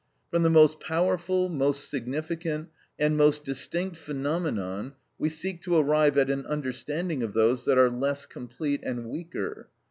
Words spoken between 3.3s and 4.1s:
distinct